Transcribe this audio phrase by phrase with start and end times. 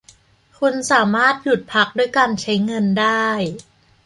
[0.59, 3.27] คุณสามารถหยุดพักด้วยการใช้เงินได้